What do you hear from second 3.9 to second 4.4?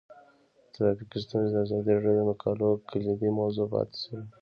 شوی.